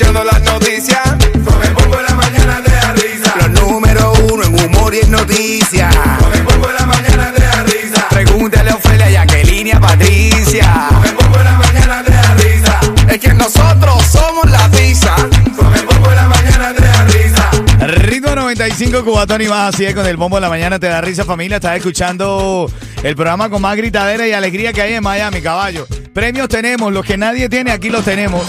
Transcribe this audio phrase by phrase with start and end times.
[0.00, 1.19] Escuchando las noticias.
[18.70, 21.24] 95 Cubatón y más, así es, con el bombo de la mañana te da risa
[21.24, 22.70] familia, estás escuchando
[23.02, 25.88] el programa con más gritadera y alegría que hay en Miami, caballo.
[26.14, 28.42] Premios tenemos, los que nadie tiene, aquí los tenemos.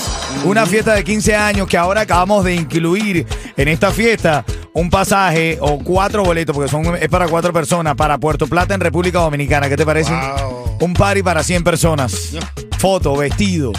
[0.43, 3.25] Una fiesta de 15 años que ahora acabamos de incluir
[3.57, 8.19] en esta fiesta un pasaje o cuatro boletos, porque son, es para cuatro personas, para
[8.19, 9.69] Puerto Plata en República Dominicana.
[9.69, 10.11] ¿Qué te parece?
[10.11, 10.77] Wow.
[10.81, 12.33] Un party para 100 personas.
[12.77, 13.71] Foto, vestido,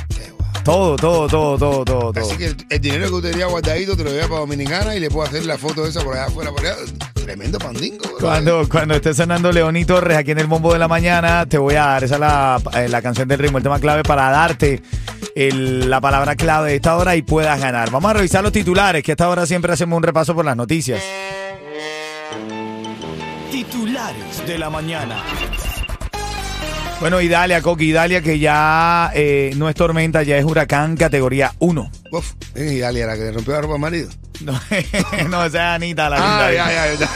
[0.65, 2.13] todo, todo, todo, todo, todo.
[2.13, 2.25] todo.
[2.25, 5.01] Así que el, el dinero que usted tenía guardadito te lo lleva para Dominicana y
[5.01, 6.51] le puedo hacer la foto esa por allá afuera.
[6.53, 6.77] Por allá.
[7.15, 8.05] Tremendo pandingo.
[8.05, 8.19] bro.
[8.19, 11.57] Cuando, cuando esté sonando León y Torres aquí en el bombo de la mañana, te
[11.59, 14.31] voy a dar, esa es la, eh, la canción del ritmo, el tema clave para
[14.31, 14.83] darte
[15.37, 17.91] el- la palabra clave de esta hora y puedas ganar.
[17.91, 20.57] Vamos a revisar los titulares, que a esta hora siempre hacemos un repaso por las
[20.57, 21.01] noticias.
[23.51, 25.23] Titulares de la mañana.
[27.03, 31.91] Bueno, Idalia, Coqui, Idalia, que ya eh, no es tormenta, ya es huracán categoría 1.
[32.13, 34.09] Uf, es Italia la que le rompió la ropa al marido.
[34.41, 34.53] No,
[35.29, 36.47] no, esa es Anita, la linda.
[36.47, 37.09] Ah, ya, ya, ya.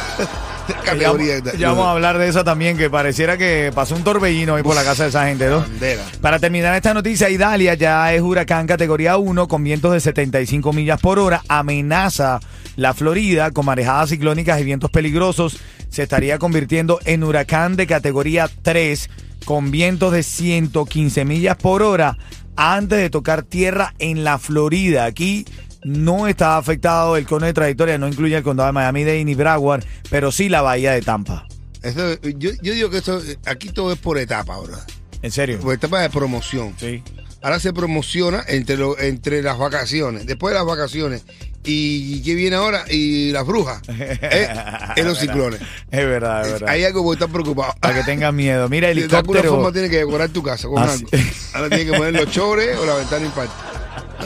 [0.69, 1.39] Ya, Categoría.
[1.57, 4.75] ya vamos a hablar de eso también, que pareciera que pasó un torbellino ahí por
[4.75, 5.61] la casa de esa gente, ¿no?
[5.61, 6.03] Bandera.
[6.21, 11.01] Para terminar esta noticia, Idalia ya es huracán categoría 1 con vientos de 75 millas
[11.01, 11.43] por hora.
[11.47, 12.41] Amenaza
[12.75, 15.59] la Florida con marejadas ciclónicas y vientos peligrosos.
[15.91, 19.09] Se estaría convirtiendo en huracán de categoría 3
[19.47, 22.19] con vientos de 115 millas por hora
[22.57, 25.05] antes de tocar tierra en la Florida.
[25.05, 25.47] Aquí
[25.85, 29.85] no está afectado el cono de trayectoria, no incluye el condado de Miami-Dade ni Broward,
[30.11, 31.47] pero sí la bahía de Tampa.
[31.81, 34.85] Eso, yo, yo digo que esto, aquí todo es por etapa ahora.
[35.23, 35.61] ¿En serio?
[35.61, 36.75] Por etapa de promoción.
[36.77, 37.05] Sí.
[37.47, 40.27] Ahora se promociona entre, lo, entre las vacaciones.
[40.27, 41.23] Después de las vacaciones.
[41.63, 42.85] ¿Y qué viene ahora?
[42.91, 43.83] Y las brujas.
[43.89, 44.49] ¿eh?
[44.97, 45.61] Es los ciclones.
[45.93, 46.69] Es verdad, es verdad.
[46.69, 47.73] Hay algo que estar preocupado.
[47.79, 48.69] Para que tengas miedo.
[48.69, 49.51] Mira, De alguna helicóptero.
[49.55, 51.09] forma tienes que decorar tu casa con Ah, algo.
[51.55, 53.66] Ahora tienes que poner los chores o la ventana impacta.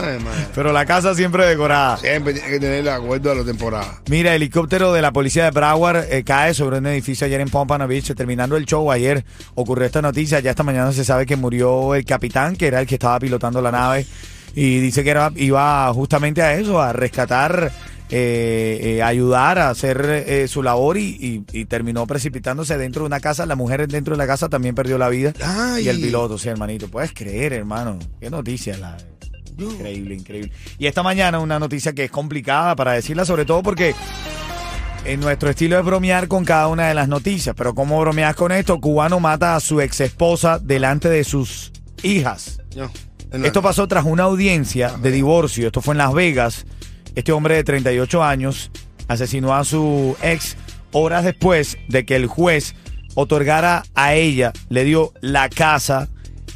[0.02, 0.46] Ay.
[0.54, 1.96] Pero la casa siempre decorada.
[1.98, 4.00] Siempre tienes que tener de acuerdo a la temporada.
[4.08, 7.86] Mira, helicóptero de la policía de Broward eh, cae sobre un edificio ayer en Pompano
[7.86, 8.14] Beach.
[8.14, 9.24] Terminando el show ayer
[9.54, 10.40] ocurrió esta noticia.
[10.40, 13.60] Ya esta mañana se sabe que murió el capitán, que era el que estaba pilotando
[13.62, 14.06] la nave.
[14.54, 17.70] Y dice que era, iba justamente a eso, a rescatar,
[18.10, 23.06] eh, eh, ayudar a hacer eh, su labor y, y- y terminó precipitándose dentro de
[23.06, 23.46] una casa.
[23.46, 25.32] La mujer dentro de la casa también perdió la vida.
[25.44, 25.84] Ay.
[25.84, 26.88] Y el piloto, sí, hermanito.
[26.88, 27.98] Puedes creer, hermano.
[28.18, 28.76] Qué noticia.
[28.78, 28.96] La...
[29.64, 30.52] Increíble, increíble.
[30.78, 33.94] Y esta mañana una noticia que es complicada para decirla, sobre todo porque
[35.04, 37.54] en nuestro estilo es bromear con cada una de las noticias.
[37.56, 38.80] Pero ¿cómo bromeas con esto?
[38.80, 41.72] Cubano mata a su ex esposa delante de sus
[42.02, 42.60] hijas.
[42.76, 42.90] No,
[43.32, 45.66] no, Esto pasó tras una audiencia de divorcio.
[45.66, 46.66] Esto fue en Las Vegas.
[47.14, 48.70] Este hombre de 38 años
[49.08, 50.56] asesinó a su ex
[50.92, 52.74] horas después de que el juez
[53.14, 56.08] otorgara a ella, le dio la casa,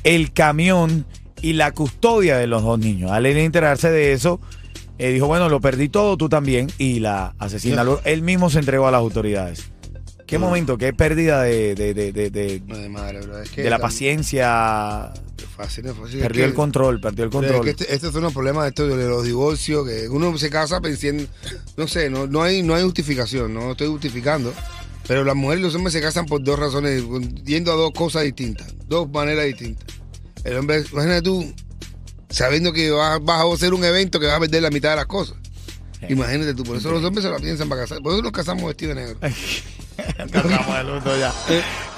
[0.04, 1.06] el camión
[1.48, 3.10] y la custodia de los dos niños.
[3.10, 4.40] Al él enterarse de eso,
[4.98, 7.84] eh, dijo, bueno, lo perdí todo, tú también, y la asesina.
[7.84, 9.64] Lo- Él mismo se entregó a las autoridades.
[10.26, 13.42] Qué momento, qué pérdida de, de, de, de- de- Madre, madre, bro.
[13.42, 15.12] Es que de la tam- paciencia.
[15.56, 16.16] fácil, es fácil.
[16.16, 17.68] Es Perdió que- el control, perdió el es control.
[17.68, 21.24] este, estos son los problemas de, esto, de los divorcios, que uno se casa pensando,
[21.76, 24.52] no sé, no, no, hay, no hay justificación, no estoy justificando,
[25.06, 27.04] pero las mujeres y los hombres se casan por dos razones,
[27.44, 29.86] yendo a dos cosas distintas, dos maneras distintas.
[30.44, 31.52] El hombre, imagínate tú,
[32.28, 34.96] sabiendo que vas, vas a hacer un evento que vas a perder la mitad de
[34.96, 35.36] las cosas.
[36.08, 38.64] Imagínate tú, por eso los hombres se la piensan para casar, por eso nos casamos
[38.66, 39.18] vestidos de negro.
[40.32, 41.32] Cargamos de luto ya.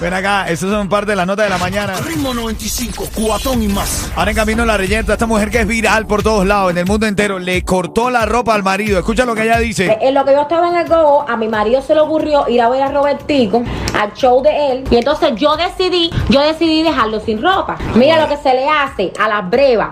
[0.01, 1.95] Ven acá, esas son parte de las notas de la mañana.
[1.95, 4.11] Ritmo 95, cuatón y más.
[4.15, 6.79] Ahora en camino a la reyerta, esta mujer que es viral por todos lados, en
[6.79, 8.99] el mundo entero, le cortó la ropa al marido.
[8.99, 9.97] Escucha lo que ella dice.
[10.01, 12.61] En lo que yo estaba en el go, a mi marido se le ocurrió ir
[12.61, 13.63] a ver a Robertico
[13.95, 14.85] al show de él.
[14.91, 17.77] Y entonces yo decidí, yo decidí dejarlo sin ropa.
[17.95, 19.91] Mira lo que se le hace a las brevas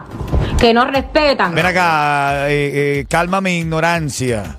[0.58, 1.54] que no respetan.
[1.54, 4.56] Ven acá, eh, eh, calma mi ignorancia.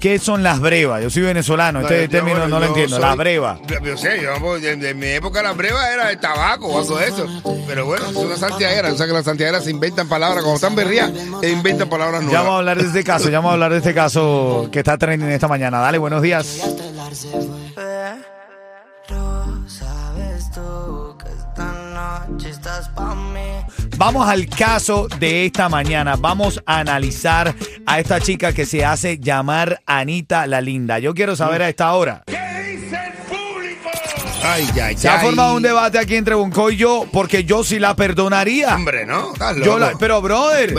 [0.00, 1.02] ¿Qué son las brevas?
[1.02, 2.96] Yo soy venezolano, este yo, término no lo entiendo.
[2.96, 3.58] soy- Las brevas.
[3.82, 6.96] Yo, sé, yo, pues, de, de mi época la breva era el tabaco o algo
[6.98, 7.26] de eso.
[7.66, 8.92] Pero bueno, es una santiaguera.
[8.92, 10.44] O sea que las santiagueras se inventan palabras.
[10.44, 11.10] Cuando están berrías,
[11.42, 12.58] e inventan palabras Ya vamos a nuevas.
[12.60, 15.48] hablar de este caso, ya vamos a hablar de este caso que está trending esta
[15.48, 15.80] mañana.
[15.80, 16.46] Dale, buenos días.
[19.08, 21.72] Pero sabes tú que esta
[23.96, 26.16] Vamos al caso de esta mañana.
[26.16, 27.54] Vamos a analizar
[27.86, 30.98] a esta chica que se hace llamar Anita la Linda.
[30.98, 32.24] Yo quiero saber a esta hora.
[34.42, 37.78] Ay, ay, Se ha formado un debate aquí entre Bonco y yo porque yo sí
[37.78, 38.74] la perdonaría.
[38.74, 39.32] Hombre, ¿no?
[39.32, 39.66] Estás loco.
[39.66, 40.72] Yo la- pero, brother,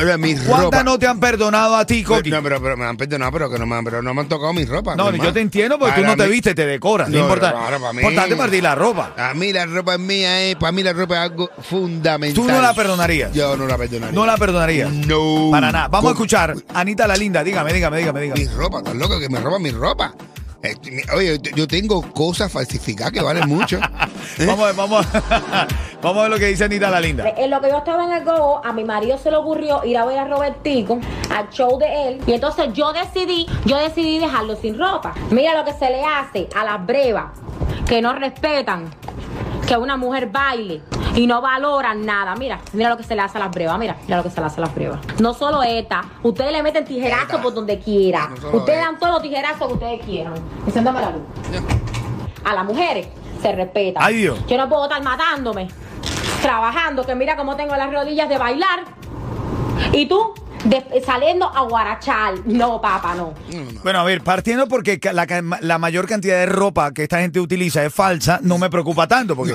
[0.48, 2.30] ¿cuántas no te han perdonado a ti, Coqui?
[2.32, 4.28] No, pero, pero me han perdonado, pero que no me han, pero no me han
[4.30, 4.96] tocado mi ropa.
[4.96, 7.10] No, yo te entiendo porque tú Para no te viste, te decoras.
[7.10, 7.54] No, No, importa.
[7.54, 9.14] para mí- Importante para ti la ropa.
[9.18, 10.56] A mí la ropa es mía, eh.
[10.56, 12.34] Para mí la ropa es algo fundamental.
[12.44, 13.34] Tú no la perdonarías.
[13.34, 14.16] Yo no la perdonaría.
[14.16, 14.90] No la perdonarías.
[14.92, 15.50] No.
[15.52, 15.88] Para nada.
[15.90, 16.56] Vamos a escuchar.
[16.74, 18.40] Anita la Linda, dígame, dígame, dígame, dígame.
[18.42, 20.14] Mi ropa, estás loco que me roba mi ropa.
[20.62, 23.80] Eh, mi- Oye, yo tengo cosas falsificadas que valen mucho.
[24.46, 25.68] Vamos a ver, vamos a,
[26.02, 27.30] vamos a ver lo que dice Anita la Linda.
[27.38, 29.98] En lo que yo estaba en el go, a mi marido se le ocurrió ir
[29.98, 31.00] a ver a Robertico
[31.34, 32.22] al show de él.
[32.28, 35.14] Y entonces yo decidí, yo decidí dejarlo sin ropa.
[35.32, 37.26] Mira lo que se le hace a las brevas
[37.88, 38.90] que no respetan
[39.68, 40.82] que una mujer baile
[41.20, 42.34] y no valoran nada.
[42.36, 43.78] Mira, mira lo que se le hace a las brevas.
[43.78, 45.00] Mira, mira lo que se le hace a las brevas.
[45.20, 47.42] No solo esta, ustedes le meten tijerazo Esta.
[47.42, 48.30] por donde quiera.
[48.42, 50.34] No ustedes dan todos los tijerazos que ustedes quieran.
[50.66, 51.22] Enciéndame la luz.
[52.46, 53.08] A las mujeres
[53.42, 54.00] se respeta.
[54.02, 54.40] Ay, Dios.
[54.48, 55.68] Yo no puedo estar matándome,
[56.42, 58.80] trabajando, que mira cómo tengo las rodillas de bailar.
[59.92, 60.34] Y tú
[60.64, 62.36] de- saliendo a guarachar.
[62.46, 63.34] No, papá, no.
[63.84, 65.00] Bueno, a ver, partiendo porque
[65.62, 69.36] la mayor cantidad de ropa que esta gente utiliza es falsa, no me preocupa tanto
[69.36, 69.54] porque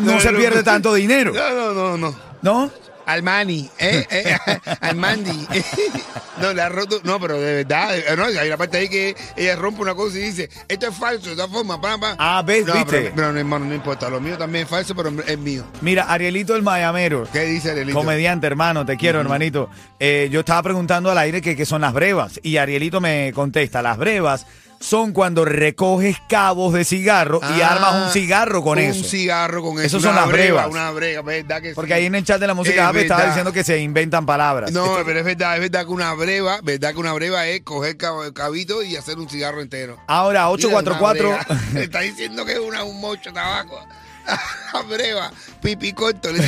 [0.00, 2.14] no, No, se pierde tanto dinero, No, no, no, no.
[2.42, 2.70] ¿no?
[3.06, 4.36] Armani, eh, eh,
[4.82, 5.46] Armandi.
[6.42, 7.00] no, le ha roto.
[7.04, 7.96] No, pero de verdad.
[7.96, 10.94] eh, No, hay una parte ahí que ella rompe una cosa y dice: Esto es
[10.94, 11.78] falso, de todas formas.
[11.78, 12.16] pam, pam.
[12.18, 12.66] Ah, ¿ves?
[12.66, 12.90] No, ¿Viste?
[13.00, 14.10] Pero, pero, no, hermano, no importa.
[14.10, 15.64] Lo mío también es falso, pero es mío.
[15.80, 17.98] Mira, Arielito el Mayamero, ¿Qué dice Arelito?
[17.98, 19.70] comediante, hermano, te quiero, hermanito.
[19.98, 23.96] Eh, yo estaba preguntando al aire qué son las brevas y Arielito me contesta, las
[23.96, 24.44] brevas
[24.80, 29.02] son cuando recoges cabos de cigarro y Ah, armas un cigarro con un eso.
[29.04, 29.86] cigarro con eso.
[29.86, 30.70] Esos son Una las breva, brevas.
[30.70, 31.94] Una breva, ¿verdad que Porque sí?
[31.94, 33.26] ahí en el chat de la música estaba verdad.
[33.26, 34.70] diciendo que se inventan palabras.
[34.72, 37.96] No, pero es verdad, es verdad que una breva, verdad que una breva es coger
[37.96, 39.98] cab- cabito y hacer un cigarro entero.
[40.06, 41.28] Ahora, Mira, una 844.
[41.28, 41.46] breva.
[41.82, 43.80] Está diciendo que es una, un mocho de tabaco.
[44.74, 46.30] La breva, pipi corto.
[46.32, 46.44] le-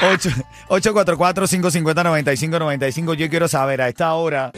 [0.00, 3.14] 8- 844-550-9595.
[3.14, 4.50] Yo quiero saber a esta hora.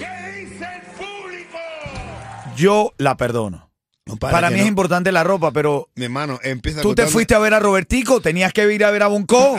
[2.58, 3.70] Yo la perdono.
[4.06, 4.62] No, Para, mí no.
[4.62, 7.58] es importante la ropa, pero Mi hermano, empieza tú te contando- fuiste a ver a
[7.60, 9.58] Robertico, tenías que ir a ver a Bonco.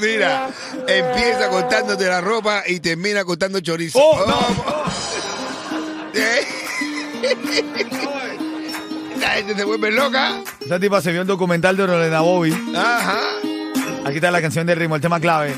[0.00, 0.50] Mira,
[0.86, 3.98] empieza cortándote la ropa y termina cortando chorizo.
[4.00, 4.38] Oh, no.
[6.14, 6.46] ¿Eh?
[9.18, 10.42] La gente se vuelve loca.
[10.60, 12.52] Esta tipa se vio el documental de Lorena Bobby.
[12.76, 13.20] Ajá.
[14.04, 15.54] Aquí está la canción del ritmo, el tema clave.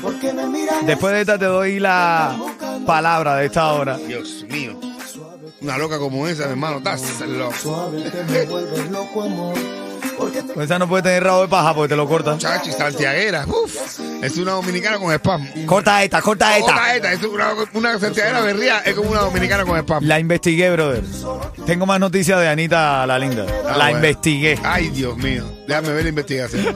[0.85, 2.35] Después de esta te doy la
[2.85, 3.97] palabra de esta hora.
[3.97, 4.79] Dios mío.
[5.61, 7.91] Una loca como esa, mi hermano, estás loco.
[10.53, 12.37] Pues esa no puede tener rabo de paja porque te lo cortan.
[12.37, 13.45] Chachi, santiaguera.
[13.47, 15.65] Uf, es una dominicana con spam.
[15.65, 16.71] Corta esta, corta esta.
[16.71, 20.03] Otra esta, es una, una santiaguera berría, es como una dominicana con spam.
[20.05, 21.03] La investigué, brother.
[21.65, 23.45] Tengo más noticias de Anita la linda.
[23.49, 23.97] Ah, la bueno.
[23.97, 24.59] investigué.
[24.63, 25.43] Ay, Dios mío.
[25.67, 26.75] Déjame ver la investigación.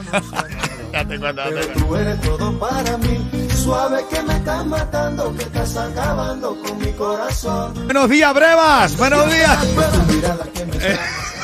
[1.78, 3.39] Tú eres todo para mí.
[3.62, 7.74] Suave que me estás matando, que estás acabando con mi corazón.
[7.84, 8.96] Buenos días, brevas.
[8.96, 9.58] Buenos días.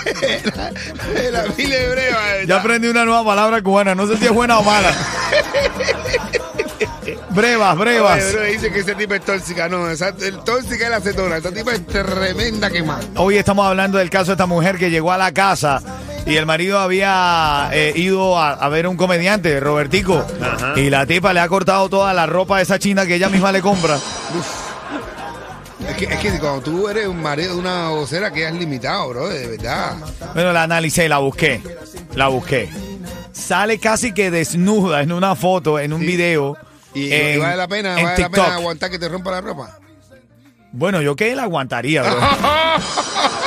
[1.32, 3.94] la fila de breva, de Ya aprendí una nueva palabra cubana.
[3.94, 4.94] No sé si es buena o mala.
[7.30, 8.24] Brevas, brevas.
[8.24, 9.68] Oye, bro, dice que ese tipo es tóxica.
[9.68, 11.36] No, esa, el tóxica es la acetona.
[11.36, 13.04] Esta tipa es tremenda quemada.
[13.16, 15.82] Hoy estamos hablando del caso de esta mujer que llegó a la casa
[16.26, 20.24] y el marido había eh, ido a, a ver un comediante, Robertico,
[20.76, 23.52] y la tipa le ha cortado toda la ropa de esa china que ella misma
[23.52, 23.98] le compra.
[25.88, 29.08] Es que, es que cuando tú eres un marido de una vocera que es limitado,
[29.10, 29.94] bro, de verdad.
[30.34, 31.62] Bueno, la analicé, la busqué,
[32.14, 32.68] la busqué.
[33.32, 36.06] Sale casi que desnuda en una foto, en un Sí.
[36.06, 36.56] video.
[36.94, 38.44] Y, en- y vale la pena, en vale la TikTok.
[38.44, 39.78] pena aguantar que te rompa la ropa.
[40.72, 42.16] Bueno, yo que la aguantaría, bro.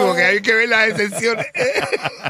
[0.00, 1.46] Porque hay que ver las excepciones.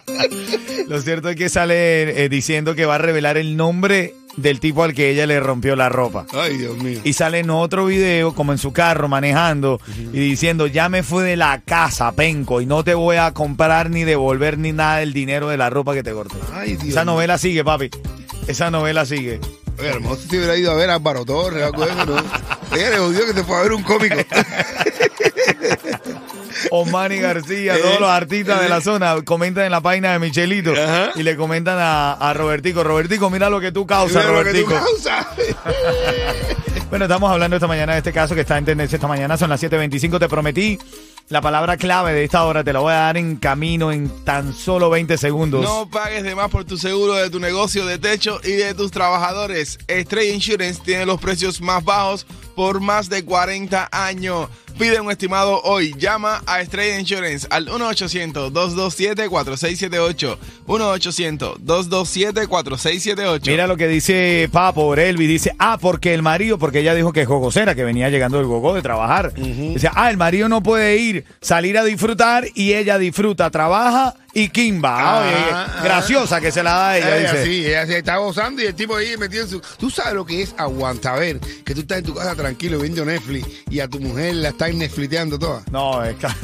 [0.89, 4.83] Lo cierto es que sale eh, diciendo que va a revelar el nombre del tipo
[4.83, 6.27] al que ella le rompió la ropa.
[6.33, 7.01] Ay, Dios mío.
[7.05, 9.81] Y sale en otro video, como en su carro, manejando
[10.13, 13.91] y diciendo, ya me fui de la casa, penco, y no te voy a comprar
[13.91, 16.37] ni devolver ni nada del dinero de la ropa que te corté.
[16.53, 17.91] Ay, Dios Esa novela sigue, papi.
[18.47, 19.41] Esa novela sigue.
[19.79, 22.17] Oye, mejor si hubiera ido a ver a Álvaro Torres algo de eso, ¿no?
[22.75, 24.17] Que te fue a ver un cómico.
[26.71, 31.11] Osmani García, todos los artistas de la zona comentan en la página de Michelito Ajá.
[31.15, 32.83] y le comentan a, a Robertico.
[32.83, 34.87] Robertico, mira lo que tú causas, Mira lo que tú Robertico.
[34.87, 35.27] causas.
[36.91, 39.37] Bueno, estamos hablando esta mañana de este caso que está en tendencia esta mañana.
[39.37, 40.21] Son las 7.25.
[40.21, 40.79] Te prometí
[41.29, 42.63] la palabra clave de esta hora.
[42.63, 45.65] Te la voy a dar en camino en tan solo 20 segundos.
[45.65, 48.93] No pagues de más por tu seguro de tu negocio de techo y de tus
[48.93, 49.77] trabajadores.
[49.91, 54.49] Stray Insurance tiene los precios más bajos por más de 40 años.
[54.79, 55.95] Pide un estimado hoy.
[55.97, 60.37] Llama a Stray Insurance al 1-800-227-4678.
[60.67, 63.47] 1-800-227-4678.
[63.47, 65.29] Mira lo que dice Papo Elvi.
[65.29, 68.47] Dice, ah, porque el marido, porque ella dijo que es gogocera, que venía llegando del
[68.47, 69.33] gogo de trabajar.
[69.35, 74.49] Dice, ah, el marido no puede ir, salir a disfrutar y ella disfruta, trabaja y
[74.49, 74.97] kimba.
[74.99, 77.45] Ah, oye, Ah, graciosa que se la da a ella, Ella dice.
[77.45, 79.61] sí, ella sí está gozando y el tipo ahí metido en su.
[79.79, 83.05] Tú sabes lo que es aguantar, ver, que tú estás en tu casa tranquilo viendo
[83.05, 85.63] Netflix y a tu mujer la estás Netflixeando toda.
[85.71, 86.37] No, es ca-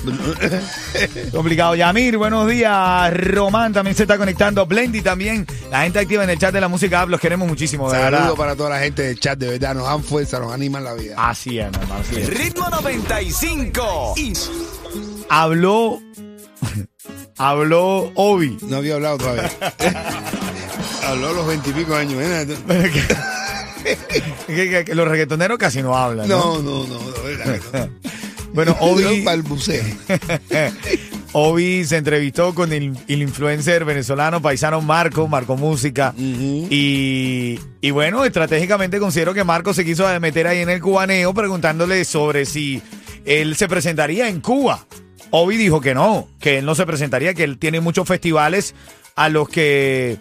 [1.33, 1.75] complicado.
[1.75, 3.13] Yamir, buenos días.
[3.15, 4.67] Román también se está conectando.
[4.67, 5.47] Blendy también.
[5.71, 7.05] La gente activa en el chat de la música.
[7.07, 8.19] Los queremos muchísimo, de verdad.
[8.21, 10.95] Saludos para toda la gente del chat, de verdad, nos dan fuerza, nos animan la
[10.95, 11.15] vida.
[11.19, 11.95] Así es, hermano.
[12.01, 12.29] así es.
[12.29, 14.15] Ritmo 95.
[14.17, 14.33] Y
[15.29, 16.01] Habló.
[17.49, 18.57] Habló Obi.
[18.63, 19.51] No había hablado todavía.
[21.07, 22.47] Habló a los veintipico años, ¿eh?
[24.47, 26.29] Que- que- que los reggaetoneros casi no hablan.
[26.29, 26.61] ¿no?
[26.61, 27.89] No, no, no, verdad no.
[28.53, 29.25] Bueno, Obi.
[31.33, 36.13] Obi se entrevistó con el, el influencer venezolano paisano Marco, Marco Música.
[36.19, 42.05] y, y bueno, estratégicamente considero que Marco se quiso meter ahí en el cubaneo preguntándole
[42.05, 42.83] sobre si
[43.25, 44.85] él se presentaría en Cuba.
[45.31, 48.75] Obi dijo que no, que él no se presentaría, que él tiene muchos festivales
[49.17, 50.19] a los que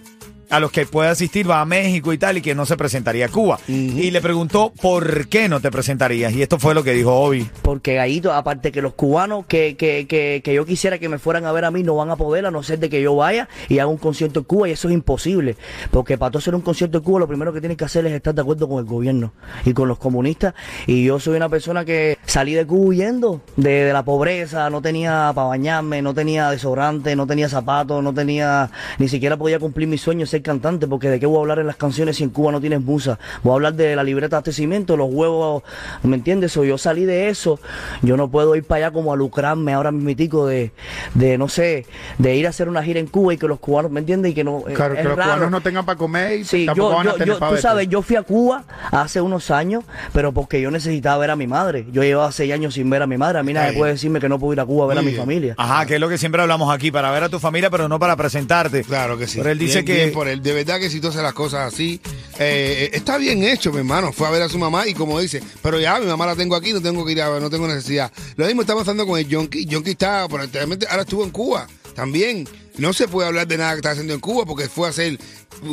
[0.49, 3.27] a los que puede asistir, va a México y tal, y que no se presentaría
[3.27, 3.59] a Cuba.
[3.67, 6.33] Y le preguntó por qué no te presentarías.
[6.33, 7.47] Y esto fue lo que dijo Obi.
[7.61, 11.45] Porque Gallito, aparte que los cubanos que, que, que, que yo quisiera que me fueran
[11.45, 13.47] a ver a mí no van a poder, a no ser de que yo vaya
[13.67, 15.55] y haga un concierto en Cuba y eso es imposible.
[15.91, 18.13] Porque para tú hacer un concierto en Cuba lo primero que tienes que hacer es
[18.13, 19.33] estar de acuerdo con el gobierno
[19.65, 20.53] y con los comunistas.
[20.87, 24.81] Y yo soy una persona que salí de Cuba huyendo de, de la pobreza, no
[24.81, 29.87] tenía para bañarme, no tenía desodorante, no tenía zapatos, no tenía, ni siquiera podía cumplir
[29.87, 32.23] mi sueño de ser cantante, porque de qué voy a hablar en las canciones si
[32.23, 33.19] en Cuba no tienes musa.
[33.43, 35.63] Voy a hablar de la libreta de abastecimiento, los huevos,
[36.03, 36.55] ¿me entiendes?
[36.57, 37.59] O yo salí de eso,
[38.01, 40.71] yo no puedo ir para allá como a lucrarme ahora mismitico de,
[41.13, 41.85] de no sé,
[42.17, 44.31] de ir a hacer una gira en Cuba y que los cubanos, ¿me entiendes?
[44.31, 45.31] Y que no, Claro, es que los raro.
[45.33, 47.57] cubanos no tengan para comer y Sí, tampoco yo, van a yo, tener yo- tú
[47.57, 51.47] sabes, yo fui a Cuba hace unos años, pero porque yo necesitaba ver a mi
[51.47, 51.85] madre.
[51.91, 53.39] Yo llevaba seis años sin ver a mi madre.
[53.39, 53.77] A mí nadie Ay.
[53.77, 55.19] puede decirme que no puedo ir a Cuba a ver a mi bien.
[55.19, 55.55] familia.
[55.57, 57.99] Ajá, que es lo que siempre hablamos aquí, para ver a tu familia, pero no
[57.99, 58.83] para presentarte.
[58.83, 59.37] Claro que sí.
[59.39, 59.93] Pero él dice Bien, que...
[59.95, 60.41] bien por él.
[60.41, 61.99] De verdad que si tú haces las cosas así,
[62.39, 64.11] eh, está bien hecho, mi hermano.
[64.13, 66.55] Fue a ver a su mamá y como dice, pero ya mi mamá la tengo
[66.55, 68.11] aquí, no tengo que ir a ver, no tengo necesidad.
[68.35, 69.65] Lo mismo está pasando con el Yonki.
[69.65, 72.47] Yonki está, aparentemente, ahora estuvo en Cuba también.
[72.77, 75.19] No se puede hablar de nada que está haciendo en Cuba porque fue a hacer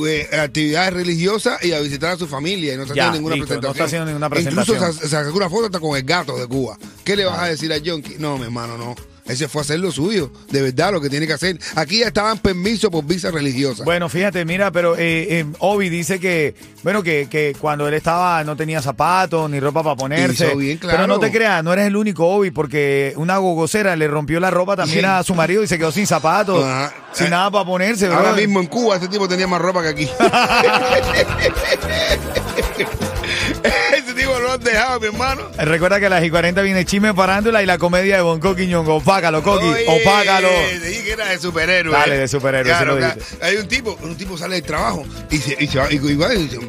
[0.08, 3.36] eh, actividades religiosas y a visitar a su familia y no está Ya, haciendo ninguna
[3.36, 3.72] listo, no presentación.
[3.72, 4.94] está haciendo ninguna Incluso presentación.
[4.94, 6.76] se, se sacó una foto hasta con el gato de Cuba.
[7.04, 8.16] ¿Qué le vas a decir a Yonki?
[8.18, 8.96] No, mi hermano, no.
[9.28, 10.30] Ese fue a hacer lo suyo.
[10.50, 11.58] De verdad, lo que tiene que hacer.
[11.74, 13.82] Aquí ya estaban permiso por visa religiosa.
[13.84, 18.44] Bueno, fíjate, mira, pero eh, eh, Obi dice que, bueno, que, que cuando él estaba
[18.44, 20.46] no tenía zapatos ni ropa para ponerse.
[20.46, 20.96] Hizo bien, claro.
[20.98, 24.50] Pero no te creas, no eres el único Obi, porque una gogocera le rompió la
[24.50, 25.04] ropa también Sí.
[25.06, 26.92] a su marido y se quedó sin zapatos, Ajá.
[27.12, 28.06] sin nada para ponerse.
[28.06, 30.08] Ahora mismo en Cuba este tipo tenía más ropa que aquí.
[34.60, 35.42] Dejado, mi hermano.
[35.58, 38.96] Recuerda que a las y 40 viene Chisme Parándula y la comedia de Bonco Quiñongo.
[38.96, 39.66] Opácalo, Coqui.
[40.48, 41.92] Te dije que era de superhéroe.
[41.92, 43.20] Dale, de superhéroe, Claro, claro.
[43.42, 45.98] Hay un tipo, un tipo sale del trabajo y se, y se va, y,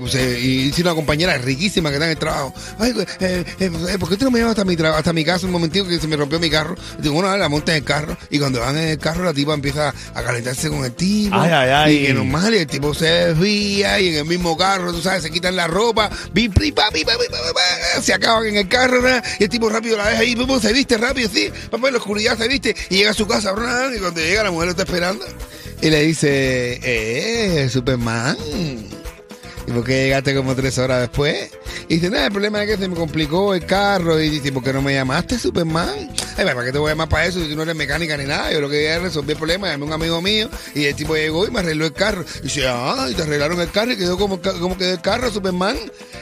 [0.10, 2.54] se- y dice una compañera riquísima que está en el trabajo.
[2.80, 5.46] Ay, eh, eh, eh, ¿por qué tú no me llevas hasta mi, hasta mi casa
[5.46, 6.76] un momentito que se me rompió mi carro?
[7.00, 8.18] Y digo, bueno, la monta en el carro.
[8.30, 11.36] Y cuando van en el carro, la tipa empieza a calentarse con el tipo.
[11.36, 11.96] Ay, ay, ay.
[11.98, 15.24] Y que normal, y el tipo se desvía y en el mismo carro, tú sabes,
[15.24, 17.62] se quitan la ropa, pi, pri, pa, pi, pa, pi, pa, pa, pa,
[18.02, 19.02] se acaban en el carro,
[19.40, 22.00] y el tipo rápido la deja ahí, pum, se viste rápido, sí, papá en la
[22.00, 23.92] oscuridad se viste, y llega a su casa, ¿verdad?
[23.96, 25.26] y cuando llega la mujer lo está esperando,
[25.82, 28.97] y le dice, eh, Superman.
[29.68, 31.50] ¿Y por qué llegaste como tres horas después?
[31.90, 34.18] Y dice, nada, el problema es que se me complicó el carro.
[34.20, 36.10] Y dice, ¿por qué no me llamaste, Superman?
[36.38, 38.24] Ay, ¿para qué te voy a llamar para eso si tú no eres mecánica ni
[38.24, 38.52] nada?
[38.54, 39.68] Yo lo que quería resolver el problema.
[39.68, 42.24] Llamé un amigo mío y el tipo llegó y me arregló el carro.
[42.40, 45.30] Y dice, ah, y te arreglaron el carro y quedó como, como quedó el carro,
[45.30, 45.78] Superman.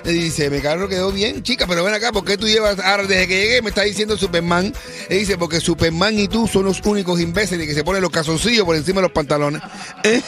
[0.06, 3.04] Y dice, mi carro quedó bien, chica, pero ven acá, ¿por qué tú llevas, ahora
[3.04, 4.74] desde que llegué me está diciendo Superman?
[5.08, 8.66] Y dice, porque Superman y tú son los únicos imbéciles que se ponen los calzoncillos
[8.66, 9.62] por encima de los pantalones.
[10.04, 10.22] ¿Eh?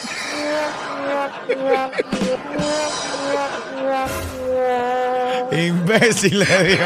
[5.52, 6.84] Imbécil, le digo.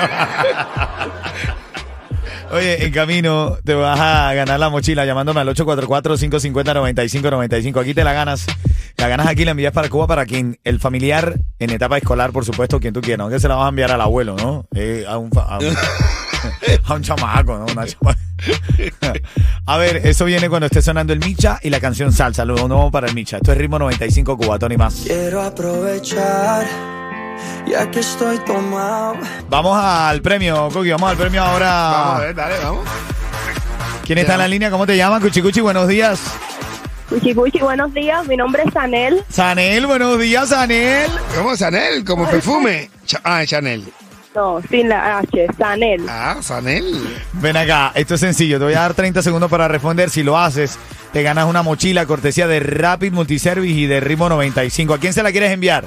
[2.53, 7.81] Oye, en camino te vas a ganar la mochila llamándome al 844-550-9595.
[7.81, 8.45] Aquí te la ganas.
[8.99, 12.45] La ganas aquí, la envías para Cuba para quien, el familiar en etapa escolar, por
[12.45, 13.25] supuesto, quien tú quieras.
[13.25, 14.67] Aunque se la vas a enviar al abuelo, ¿no?
[14.75, 15.31] Eh, a, un,
[16.87, 17.67] a un chamaco, ¿no?
[17.73, 18.17] Una chama-
[19.67, 22.45] a ver, eso viene cuando esté sonando el Micha y la canción Salsa.
[22.45, 23.37] Lo nuevo para el Micha.
[23.37, 24.95] Esto es ritmo 95 Cubatón y más.
[25.05, 26.67] Quiero aprovechar,
[27.69, 29.15] ya que estoy tomado.
[29.49, 30.91] Vamos al premio, Coqui.
[30.91, 31.71] Vamos al premio ahora.
[31.73, 32.85] Vamos a ver, dale, vamos.
[34.05, 34.71] ¿Quién está en la línea?
[34.71, 35.23] ¿Cómo te llamas?
[35.23, 36.21] Cuchi Cuchi, buenos días.
[37.09, 38.27] Cuchi Cuchi, buenos días.
[38.27, 39.23] Mi nombre es Sanel.
[39.29, 41.09] Sanel, buenos días, Sanel.
[41.37, 42.05] ¿Cómo Chanel?
[42.05, 42.91] ¿Como perfume?
[43.23, 43.85] Ah, Chanel.
[44.35, 46.07] No, sin la H, Sanel.
[46.09, 46.85] Ah, Chanel.
[47.35, 48.59] Ven acá, esto es sencillo.
[48.59, 50.09] Te voy a dar 30 segundos para responder.
[50.09, 50.79] Si lo haces,
[51.13, 54.95] te ganas una mochila cortesía de Rapid Multiservice y de Ritmo 95.
[54.95, 55.85] ¿A quién se la quieres enviar?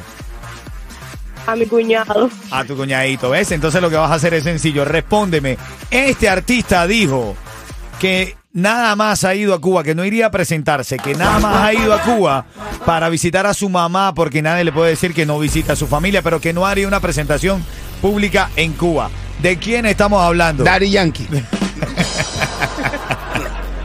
[1.47, 2.29] A mi cuñado.
[2.51, 3.51] A tu cuñadito, ¿ves?
[3.51, 4.85] Entonces lo que vas a hacer es sencillo.
[4.85, 5.57] Respóndeme.
[5.89, 7.35] Este artista dijo
[7.99, 11.63] que nada más ha ido a Cuba, que no iría a presentarse, que nada más
[11.63, 12.45] ha ido a Cuba
[12.85, 15.87] para visitar a su mamá, porque nadie le puede decir que no visita a su
[15.87, 17.63] familia, pero que no haría una presentación
[18.05, 19.09] pública en Cuba.
[19.39, 20.63] ¿De quién estamos hablando?
[20.63, 21.27] Daddy Yankee.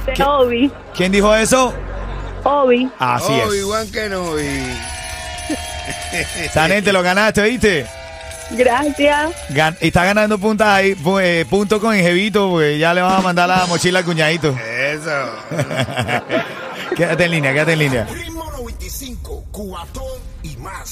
[0.05, 0.71] De Obi.
[0.95, 1.73] ¿Quién dijo eso?
[2.45, 2.87] Obi.
[2.99, 3.55] Así es.
[3.55, 4.39] igual que no.
[4.39, 4.77] Y...
[6.53, 7.87] Sanel, te lo ganaste, ¿viste?
[8.51, 9.31] Gracias.
[9.55, 13.49] Gan- está ganando puntas ahí, pues, punto con Jevito, pues ya le vas a mandar
[13.49, 14.55] la mochila al cuñadito.
[14.59, 15.11] Eso.
[16.95, 18.05] quédate en línea, quédate en línea.
[18.05, 20.05] Ritmo 95, Cubatón
[20.43, 20.91] y más.